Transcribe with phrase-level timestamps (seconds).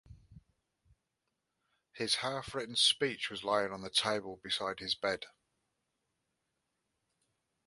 [1.93, 5.27] His half-written speech was lying on the table beside his bed.